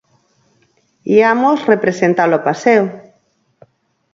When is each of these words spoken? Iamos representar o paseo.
Iamos 1.17 1.57
representar 1.71 2.29
o 2.37 2.43
paseo. 2.47 2.85